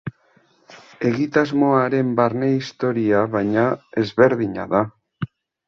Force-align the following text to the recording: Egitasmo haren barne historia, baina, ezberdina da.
Egitasmo 1.09 1.69
haren 1.81 2.09
barne 2.21 2.49
historia, 2.55 3.21
baina, 3.39 3.69
ezberdina 4.05 4.69
da. 4.77 4.85